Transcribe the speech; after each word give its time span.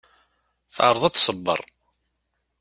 Teεreḍ 0.75 1.03
ad 1.05 1.13
t-tṣebber. 1.15 1.59